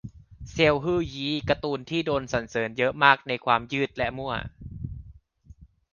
[0.51, 4.33] เซียวฮื่อยี้ -การ์ตูนที่โดนสรรเสริญเยอะมากในความยืดและมั่ว